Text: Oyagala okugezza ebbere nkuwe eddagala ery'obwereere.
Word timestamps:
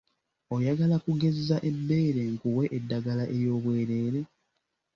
Oyagala 0.55 0.93
okugezza 0.99 1.57
ebbere 1.69 2.21
nkuwe 2.33 2.63
eddagala 2.77 3.23
ery'obwereere. 3.35 4.19